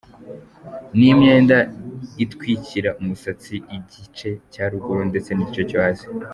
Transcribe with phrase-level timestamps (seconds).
[0.97, 1.57] Ni imyenda
[2.23, 6.05] itwikira umusatsi, igice cya ruguru ndetse n’igice cyo hasi.